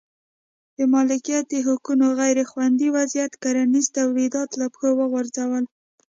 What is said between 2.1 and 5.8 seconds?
غیر خوندي وضعیت کرنیز تولیدات له پښو وغورځول.